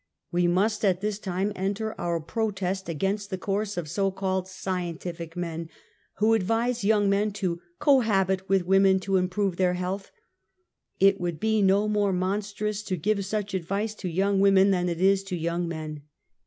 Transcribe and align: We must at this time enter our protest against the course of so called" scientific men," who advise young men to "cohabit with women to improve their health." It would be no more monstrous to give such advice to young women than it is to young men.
We 0.31 0.47
must 0.47 0.83
at 0.83 0.99
this 1.01 1.19
time 1.19 1.51
enter 1.55 1.93
our 2.01 2.19
protest 2.19 2.89
against 2.89 3.29
the 3.29 3.37
course 3.37 3.77
of 3.77 3.87
so 3.87 4.09
called" 4.09 4.47
scientific 4.67 5.37
men," 5.37 5.69
who 6.17 6.33
advise 6.33 6.83
young 6.83 7.07
men 7.07 7.31
to 7.33 7.61
"cohabit 7.77 8.49
with 8.49 8.65
women 8.65 8.99
to 9.01 9.17
improve 9.17 9.57
their 9.57 9.75
health." 9.75 10.09
It 10.99 11.21
would 11.21 11.39
be 11.39 11.61
no 11.61 11.87
more 11.87 12.13
monstrous 12.13 12.81
to 12.81 12.97
give 12.97 13.23
such 13.23 13.53
advice 13.53 13.93
to 13.93 14.09
young 14.09 14.39
women 14.39 14.71
than 14.71 14.89
it 14.89 14.99
is 15.01 15.23
to 15.25 15.35
young 15.37 15.67
men. 15.67 16.01